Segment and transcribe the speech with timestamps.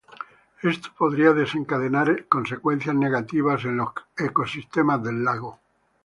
[0.63, 5.59] Esto podría desencadenar consecuencias negativas en los ecosistemas del lago.